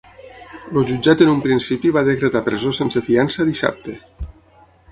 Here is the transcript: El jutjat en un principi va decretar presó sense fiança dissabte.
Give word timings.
El 0.79 0.87
jutjat 0.91 1.21
en 1.25 1.29
un 1.33 1.43
principi 1.43 1.91
va 1.97 2.03
decretar 2.07 2.43
presó 2.47 2.73
sense 2.79 3.05
fiança 3.11 3.47
dissabte. 3.51 3.95